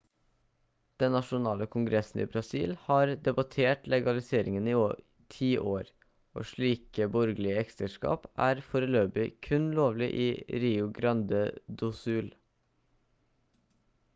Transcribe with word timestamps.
den 1.01 1.11
nasjonale 1.15 1.65
kongressen 1.73 2.21
i 2.23 2.25
brasil 2.35 2.71
har 2.85 3.11
debattert 3.27 3.83
legaliseringen 3.95 4.69
i 4.71 4.73
10 5.35 5.51
år 5.73 5.91
og 6.41 6.47
slike 6.53 7.09
borgerlige 7.17 7.61
ekteskap 7.67 8.25
er 8.49 8.63
foreløpig 8.73 9.27
kun 9.51 9.69
lovlig 9.83 10.11
i 10.27 10.29
rio 10.65 10.89
grande 11.01 11.43
do 11.85 11.91
sul 12.03 12.33